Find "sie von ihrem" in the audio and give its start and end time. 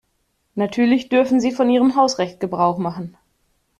1.39-1.95